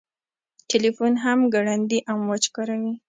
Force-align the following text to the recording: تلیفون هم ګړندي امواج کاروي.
تلیفون 0.71 1.13
هم 1.23 1.39
ګړندي 1.53 1.99
امواج 2.13 2.43
کاروي. 2.55 2.93